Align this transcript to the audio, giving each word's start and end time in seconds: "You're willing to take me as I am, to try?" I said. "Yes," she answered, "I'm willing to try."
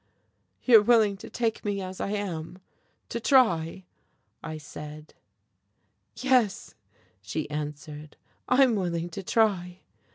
"You're 0.63 0.81
willing 0.81 1.15
to 1.17 1.29
take 1.29 1.63
me 1.63 1.79
as 1.79 2.01
I 2.01 2.09
am, 2.13 2.57
to 3.09 3.19
try?" 3.19 3.85
I 4.41 4.57
said. 4.57 5.13
"Yes," 6.15 6.73
she 7.21 7.47
answered, 7.51 8.17
"I'm 8.49 8.73
willing 8.73 9.09
to 9.09 9.21
try." 9.21 9.81